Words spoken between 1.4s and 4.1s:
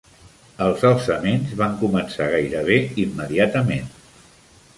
van començar gairebé immediatament.